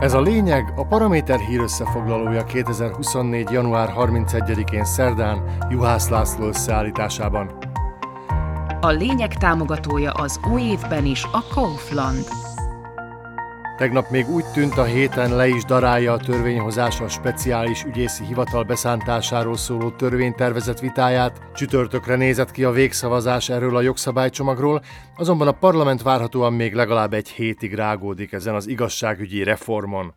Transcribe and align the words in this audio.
Ez 0.00 0.12
a 0.12 0.20
lényeg 0.20 0.72
a 0.76 0.86
Paraméter 0.86 1.38
hír 1.38 1.60
összefoglalója 1.60 2.44
2024. 2.44 3.50
január 3.50 3.92
31-én 3.96 4.84
szerdán 4.84 5.56
Juhász 5.68 6.08
László 6.08 6.46
összeállításában. 6.46 7.50
A 8.80 8.88
lényeg 8.88 9.34
támogatója 9.34 10.12
az 10.12 10.40
új 10.52 10.62
évben 10.62 11.04
is 11.04 11.24
a 11.24 11.44
Kaufland. 11.54 12.24
Tegnap 13.80 14.10
még 14.10 14.28
úgy 14.28 14.44
tűnt 14.44 14.76
a 14.76 14.84
héten 14.84 15.36
le 15.36 15.48
is 15.48 15.64
darálja 15.64 16.12
a 16.12 16.18
törvényhozás 16.18 17.00
a 17.00 17.08
speciális 17.08 17.84
ügyészi 17.84 18.24
hivatal 18.24 18.62
beszántásáról 18.62 19.56
szóló 19.56 19.90
törvénytervezet 19.90 20.80
vitáját, 20.80 21.40
csütörtökre 21.54 22.16
nézett 22.16 22.50
ki 22.50 22.64
a 22.64 22.70
végszavazás 22.70 23.48
erről 23.48 23.76
a 23.76 23.80
jogszabálycsomagról, 23.80 24.82
azonban 25.16 25.48
a 25.48 25.52
parlament 25.52 26.02
várhatóan 26.02 26.52
még 26.52 26.74
legalább 26.74 27.12
egy 27.12 27.28
hétig 27.28 27.74
rágódik 27.74 28.32
ezen 28.32 28.54
az 28.54 28.68
igazságügyi 28.68 29.42
reformon. 29.42 30.14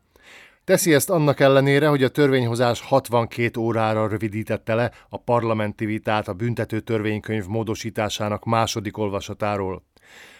Teszi 0.63 0.93
ezt 0.93 1.09
annak 1.09 1.39
ellenére, 1.39 1.87
hogy 1.87 2.03
a 2.03 2.09
törvényhozás 2.09 2.81
62 2.81 3.59
órára 3.59 4.07
rövidítette 4.07 4.73
le 4.75 4.91
a 5.09 5.17
parlamenti 5.17 5.85
vitát 5.85 6.27
a 6.27 6.33
büntető 6.33 6.79
törvénykönyv 6.79 7.45
módosításának 7.45 8.45
második 8.45 8.97
olvasatáról. 8.97 9.83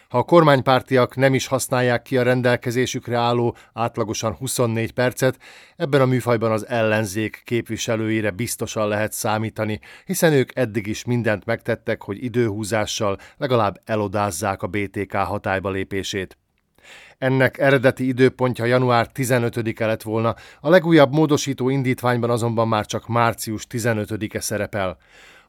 Ha 0.08 0.18
a 0.18 0.22
kormánypártiak 0.22 1.16
nem 1.16 1.34
is 1.34 1.46
használják 1.46 2.02
ki 2.02 2.16
a 2.16 2.22
rendelkezésükre 2.22 3.16
álló 3.16 3.56
átlagosan 3.72 4.32
24 4.34 4.92
percet, 4.92 5.38
ebben 5.76 6.00
a 6.00 6.06
műfajban 6.06 6.52
az 6.52 6.66
ellenzék 6.68 7.42
képviselőire 7.44 8.30
biztosan 8.30 8.88
lehet 8.88 9.12
számítani, 9.12 9.80
hiszen 10.04 10.32
ők 10.32 10.50
eddig 10.54 10.86
is 10.86 11.04
mindent 11.04 11.44
megtettek, 11.44 12.02
hogy 12.02 12.24
időhúzással 12.24 13.18
legalább 13.36 13.80
elodázzák 13.84 14.62
a 14.62 14.66
BTK 14.66 15.12
hatályba 15.12 15.70
lépését. 15.70 16.36
Ennek 17.18 17.58
eredeti 17.58 18.06
időpontja 18.06 18.64
január 18.64 19.10
15-e 19.14 19.86
lett 19.86 20.02
volna, 20.02 20.34
a 20.60 20.68
legújabb 20.68 21.12
módosító 21.12 21.68
indítványban 21.68 22.30
azonban 22.30 22.68
már 22.68 22.86
csak 22.86 23.08
március 23.08 23.66
15-e 23.70 24.40
szerepel. 24.40 24.98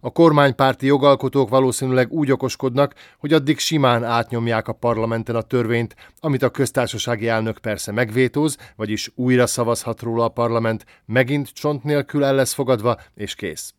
A 0.06 0.12
kormánypárti 0.12 0.86
jogalkotók 0.86 1.50
valószínűleg 1.50 2.12
úgy 2.12 2.32
okoskodnak, 2.32 2.94
hogy 3.18 3.34
addig 3.34 3.60
simán 3.60 4.04
átnyomják 4.04 4.68
a 4.68 4.74
parlamenten 4.74 5.36
a 5.36 5.42
törvényt, 5.42 5.96
amit 6.20 6.44
a 6.44 6.50
köztársasági 6.50 7.28
elnök 7.28 7.58
persze 7.58 7.92
megvétóz, 7.92 8.58
vagyis 8.76 9.12
újra 9.16 9.48
szavazhat 9.48 10.02
róla 10.02 10.24
a 10.24 10.30
parlament, 10.30 10.86
megint 11.06 11.54
csont 11.54 11.84
nélkül 11.84 12.24
el 12.24 12.36
lesz 12.36 12.54
fogadva, 12.54 12.98
és 13.16 13.36
kész. 13.36 13.74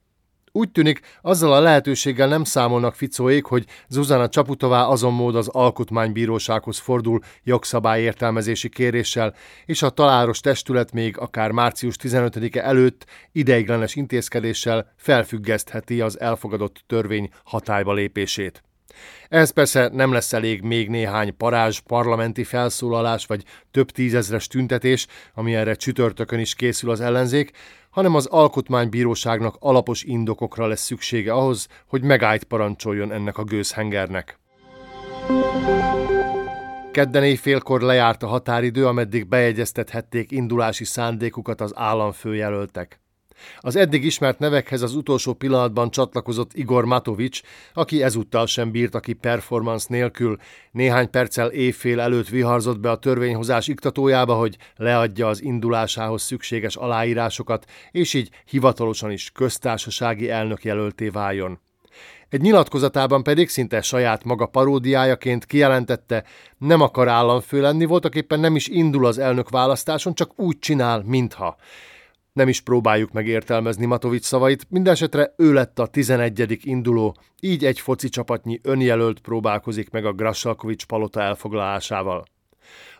Úgy 0.57 0.71
tűnik, 0.71 1.01
azzal 1.23 1.53
a 1.53 1.61
lehetőséggel 1.61 2.29
nem 2.29 2.45
számolnak 2.45 2.95
Ficóék, 2.95 3.45
hogy 3.45 3.65
Zuzana 3.89 4.29
Csaputová 4.29 4.83
azon 4.83 5.13
mód 5.13 5.37
az 5.37 5.49
alkotmánybírósághoz 5.49 6.79
fordul 6.79 7.21
jogszabály 7.43 8.03
értelmezési 8.03 8.69
kéréssel, 8.69 9.35
és 9.67 9.83
a 9.83 9.91
taláros 9.91 10.41
testület 10.41 10.93
még 10.93 11.19
akár 11.19 11.51
március 11.51 11.97
15-e 12.03 12.61
előtt 12.63 13.07
ideiglenes 13.33 13.95
intézkedéssel 13.95 14.93
felfüggesztheti 14.97 16.01
az 16.01 16.21
elfogadott 16.21 16.85
törvény 16.87 17.29
hatályba 17.45 17.93
lépését. 17.93 18.63
Ez 19.29 19.51
persze 19.51 19.91
nem 19.93 20.13
lesz 20.13 20.33
elég 20.33 20.63
még 20.63 20.89
néhány 20.89 21.37
parázs 21.37 21.79
parlamenti 21.79 22.45
felszólalás 22.45 23.27
vagy 23.27 23.45
több 23.71 23.91
tízezres 23.91 24.47
tüntetés, 24.47 25.07
ami 25.35 25.55
erre 25.55 25.75
csütörtökön 25.75 26.39
is 26.39 26.55
készül 26.55 26.91
az 26.91 27.01
ellenzék, 27.01 27.51
hanem 27.91 28.15
az 28.15 28.27
alkotmánybíróságnak 28.27 29.57
alapos 29.59 30.03
indokokra 30.03 30.67
lesz 30.67 30.85
szüksége 30.85 31.33
ahhoz, 31.33 31.69
hogy 31.87 32.03
megállt 32.03 32.45
parancsoljon 32.45 33.13
ennek 33.13 33.39
a 33.39 33.45
gőzhengernek. 33.45 34.39
Kedden 36.93 37.25
éjfélkor 37.25 37.81
lejárt 37.81 38.23
a 38.23 38.27
határidő, 38.27 38.87
ameddig 38.87 39.29
bejegyeztethették 39.29 40.31
indulási 40.31 40.85
szándékukat 40.85 41.61
az 41.61 41.73
államfőjelöltek. 41.77 43.01
Az 43.61 43.77
eddig 43.77 44.05
ismert 44.05 44.39
nevekhez 44.39 44.83
az 44.83 44.95
utolsó 44.95 45.33
pillanatban 45.33 45.91
csatlakozott 45.91 46.55
Igor 46.55 46.85
Matovics, 46.85 47.41
aki 47.75 48.03
ezúttal 48.03 48.47
sem 48.47 48.71
bírt 48.71 49.01
ki 49.01 49.13
performance 49.13 49.87
nélkül. 49.89 50.37
Néhány 50.71 51.11
perccel 51.11 51.51
évfél 51.51 52.01
előtt 52.01 52.29
viharzott 52.29 52.81
be 52.81 52.91
a 52.91 52.99
törvényhozás 52.99 53.69
iktatójába, 53.69 54.35
hogy 54.35 54.57
leadja 54.77 55.29
az 55.29 55.43
indulásához 55.43 56.23
szükséges 56.23 56.77
aláírásokat, 56.77 57.65
és 57.91 58.15
így 58.15 58.31
hivatalosan 58.45 59.11
is 59.11 59.31
köztársasági 59.35 60.31
elnök 60.31 60.65
jelölté 60.65 61.09
váljon. 61.09 61.59
Egy 62.29 62.41
nyilatkozatában 62.41 63.23
pedig 63.23 63.49
szinte 63.49 63.83
saját 63.83 64.25
maga 64.25 64.47
paródiájaként 64.47 65.45
kijelentette, 65.45 66.25
nem 66.59 66.81
akar 66.81 67.09
államfő 67.09 67.61
lenni, 67.61 67.85
voltak 67.85 68.15
nem 68.29 68.57
is 68.57 68.69
indul 68.69 69.07
az 69.07 69.19
elnök 69.19 69.49
választáson, 69.49 70.15
csak 70.15 70.31
úgy 70.37 70.59
csinál, 70.59 71.03
mintha. 71.07 71.57
Nem 72.37 72.49
is 72.49 72.61
próbáljuk 72.61 73.13
megértelmezni 73.13 73.87
Matovics 73.87 74.25
szavait, 74.25 74.67
mindesetre 74.71 75.35
ő 75.37 75.53
lett 75.53 75.79
a 75.79 75.87
11. 75.87 76.59
induló, 76.63 77.17
így 77.41 77.65
egy 77.65 77.81
foci 77.81 78.09
csapatnyi 78.09 78.61
önjelölt 78.63 79.21
próbálkozik 79.21 79.91
meg 79.91 80.05
a 80.05 80.13
Grassalkovics 80.13 80.87
palota 80.87 81.21
elfoglalásával. 81.21 82.25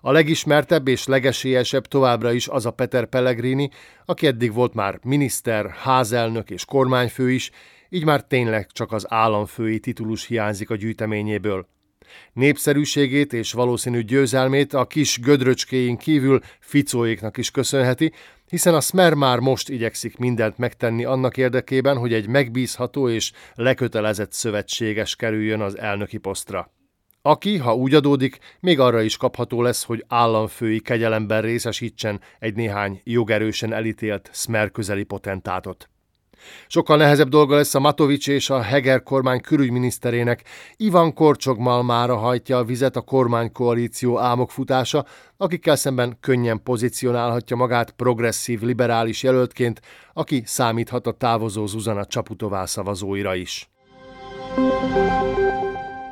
A 0.01 0.13
legismertebb 0.13 0.89
és 0.89 1.07
legesélyesebb 1.07 1.87
továbbra 1.87 2.33
is 2.33 2.49
az 2.49 2.67
a 2.67 2.71
Peter 2.71 3.07
Pellegrini, 3.07 3.71
aki 4.05 4.27
eddig 4.27 4.53
volt 4.53 4.75
már 4.75 4.99
miniszter, 5.03 5.71
házelnök 5.71 6.51
és 6.51 6.65
kormányfő 6.65 7.31
is, 7.31 7.51
így 7.89 8.05
már 8.05 8.25
tényleg 8.25 8.67
csak 8.73 8.93
az 8.93 9.07
államfői 9.09 9.81
titulus 9.81 10.27
hiányzik 10.27 10.71
a 10.71 10.77
gyűjteményéből. 10.77 11.67
Népszerűségét 12.33 13.33
és 13.33 13.53
valószínű 13.53 14.03
győzelmét 14.03 14.73
a 14.73 14.87
kis 14.87 15.19
gödröcskéink 15.19 15.99
kívül 15.99 16.41
Ficóéknak 16.61 17.37
is 17.37 17.51
köszönheti, 17.51 18.13
hiszen 18.49 18.75
a 18.75 18.81
Smer 18.81 19.15
már 19.15 19.39
most 19.39 19.69
igyekszik 19.69 20.17
mindent 20.17 20.59
megtenni 20.59 21.05
annak 21.05 21.37
érdekében, 21.37 21.97
hogy 21.97 22.13
egy 22.13 22.29
megbízható 22.29 23.09
és 23.09 23.33
lekötelezett 23.55 24.33
szövetséges 24.33 25.17
kerüljön 25.17 25.61
az 25.61 25.79
elnöki 25.79 26.19
posztra. 26.19 26.71
Aki, 27.23 27.57
ha 27.57 27.75
úgy 27.75 27.95
adódik, 27.95 28.39
még 28.61 28.81
arra 28.81 29.01
is 29.01 29.17
kapható 29.17 29.63
lesz, 29.63 29.85
hogy 29.85 30.05
államfői 30.09 30.81
kegyelemben 30.81 31.43
részesítsen 31.43 32.21
egy 32.39 32.55
néhány 32.55 33.01
jogerősen 33.05 33.73
elítélt 33.73 34.31
Smer 34.33 34.71
közeli 34.71 35.05
potentátot. 35.05 35.89
Sokkal 36.67 36.97
nehezebb 36.97 37.29
dolga 37.29 37.57
lesz 37.57 37.75
a 37.75 37.81
Matovics 37.81 38.29
és 38.29 38.51
a 38.51 38.61
Heger 38.61 39.03
kormány 39.03 39.41
külügyminiszterének. 39.41 40.43
Ivan 40.77 41.15
Korcsog 41.15 41.59
malmára 41.59 42.17
hajtja 42.17 42.59
a 42.59 42.65
vizet 42.65 42.97
a 42.97 43.01
kormánykoalíció 43.01 44.19
álmokfutása, 44.19 45.05
akikkel 45.37 45.77
szemben 45.77 46.17
könnyen 46.21 46.63
pozícionálhatja 46.63 47.57
magát 47.57 47.91
progresszív 47.91 48.61
liberális 48.61 49.23
jelöltként, 49.23 49.81
aki 50.13 50.43
számíthat 50.47 51.07
a 51.07 51.13
távozó 51.13 51.67
Zuzana 51.67 52.07
Csaputová 52.07 52.65
szavazóira 52.65 53.35
is. 53.35 53.71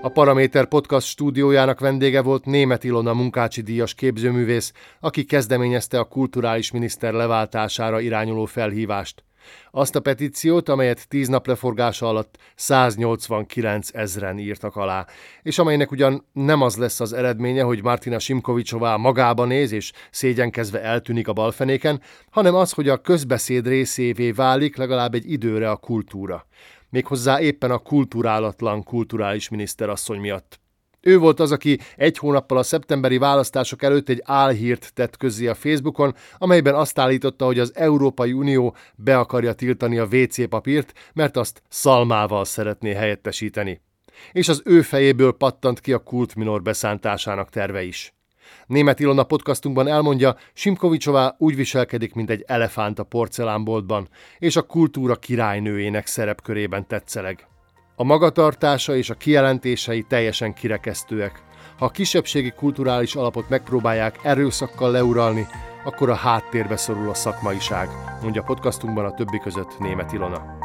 A 0.05 0.09
Paraméter 0.09 0.67
Podcast 0.67 1.07
stúdiójának 1.07 1.81
vendége 1.81 2.23
volt 2.23 2.45
német 2.45 2.85
Ilona 2.85 3.15
munkácsi 3.15 3.61
díjas 3.61 3.95
képzőművész, 3.95 4.73
aki 5.01 5.25
kezdeményezte 5.25 5.99
a 5.99 6.05
kulturális 6.05 6.71
miniszter 6.71 7.13
leváltására 7.13 8.01
irányuló 8.01 8.45
felhívást. 8.45 9.25
Azt 9.71 9.97
a 9.97 10.01
petíciót, 10.01 10.69
amelyet 10.69 11.09
tíz 11.09 11.29
nap 11.29 11.47
leforgása 11.47 12.09
alatt 12.09 12.39
189 12.55 13.89
ezren 13.93 14.39
írtak 14.39 14.77
alá, 14.77 15.07
és 15.43 15.59
amelynek 15.59 15.91
ugyan 15.91 16.27
nem 16.33 16.63
az 16.63 16.77
lesz 16.77 17.01
az 17.01 17.13
eredménye, 17.13 17.63
hogy 17.63 17.83
Martina 17.83 18.19
Simkovicsová 18.19 18.97
magába 18.97 19.45
néz 19.45 19.73
és 19.73 19.93
szégyenkezve 20.11 20.83
eltűnik 20.83 21.29
a 21.29 21.33
balfenéken, 21.33 22.01
hanem 22.31 22.55
az, 22.55 22.73
hogy 22.73 22.89
a 22.89 23.01
közbeszéd 23.01 23.67
részévé 23.67 24.31
válik 24.31 24.77
legalább 24.77 25.15
egy 25.15 25.31
időre 25.31 25.71
a 25.71 25.77
kultúra. 25.77 26.47
Méghozzá 26.91 27.41
éppen 27.41 27.71
a 27.71 27.79
kulturálatlan 27.79 28.83
kulturális 28.83 29.49
miniszterasszony 29.49 30.21
miatt. 30.21 30.63
Ő 31.05 31.19
volt 31.19 31.41
az, 31.41 31.53
aki 31.53 31.79
egy 31.97 32.19
hónappal 32.19 32.59
a 32.59 32.63
szeptemberi 32.63 33.19
választások 33.19 33.83
előtt 33.83 34.09
egy 34.09 34.23
álhírt 34.25 34.93
tett 34.95 35.17
közzé 35.17 35.47
a 35.47 35.55
Facebookon, 35.55 36.15
amelyben 36.39 36.75
azt 36.75 36.99
állította, 36.99 37.45
hogy 37.45 37.59
az 37.59 37.73
Európai 37.75 38.33
Unió 38.33 38.77
be 38.95 39.19
akarja 39.19 39.53
tiltani 39.53 39.99
a 39.99 40.09
WC 40.13 40.49
papírt, 40.49 40.93
mert 41.13 41.37
azt 41.37 41.63
szalmával 41.69 42.45
szeretné 42.45 42.93
helyettesíteni. 42.93 43.81
És 44.33 44.49
az 44.49 44.63
ő 44.65 44.83
fejéből 44.83 45.33
pattant 45.33 45.81
ki 45.81 45.93
a 45.93 45.99
kultminor 45.99 46.63
beszántásának 46.63 47.51
terve 47.51 47.83
is. 47.83 48.15
Német 48.67 49.01
Ilona 49.01 49.25
podcastunkban 49.25 49.89
elmondja, 49.89 50.37
Simkovicsová 50.53 51.35
úgy 51.39 51.57
viselkedik, 51.57 52.15
mint 52.15 52.31
egy 52.31 52.45
elefánt 52.47 52.99
a 52.99 53.05
porcelánboltban, 53.05 54.09
és 54.39 54.57
a 54.57 54.63
kultúra 54.63 55.17
királynőjének 55.17 56.07
szerepkörében 56.07 56.87
tetszeleg. 56.87 57.47
A 57.97 58.05
magatartása 58.05 58.97
és 58.97 59.11
a 59.11 59.15
kijelentései 59.15 60.03
teljesen 60.03 60.55
kirekesztőek. 60.55 61.43
Ha 61.79 61.85
a 61.85 61.91
kisebbségi 61.91 62.51
kulturális 62.51 63.15
alapot 63.15 63.49
megpróbálják 63.49 64.19
erőszakkal 64.23 64.91
leuralni, 64.91 65.47
akkor 65.85 66.11
a 66.11 66.15
háttérbe 66.15 66.77
szorul 66.77 67.09
a 67.09 67.15
szakmaiság, 67.15 67.89
mondja 68.23 68.43
podcastunkban 68.43 69.05
a 69.05 69.15
többi 69.15 69.39
között 69.39 69.79
német 69.79 70.13
Ilona. 70.13 70.59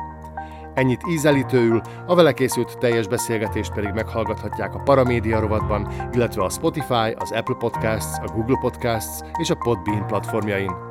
Ennyit 0.74 1.08
ízelítőül, 1.10 1.82
a 2.08 2.16
vele 2.16 2.34
készült 2.34 2.78
teljes 2.78 3.08
beszélgetést 3.08 3.74
pedig 3.74 3.92
meghallgathatják 3.92 4.76
a 4.76 4.80
Paramédia 4.80 5.40
rovatban, 5.40 6.10
illetve 6.12 6.44
a 6.44 6.50
Spotify, 6.50 7.16
az 7.16 7.32
Apple 7.32 7.56
Podcasts, 7.60 8.20
a 8.20 8.32
Google 8.34 8.58
Podcasts 8.62 9.20
és 9.40 9.50
a 9.50 9.56
Podbean 9.56 10.08
platformjain. 10.08 10.89